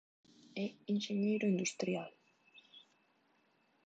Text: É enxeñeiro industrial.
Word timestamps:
É 0.63 0.65
enxeñeiro 0.93 1.45
industrial. 1.55 2.11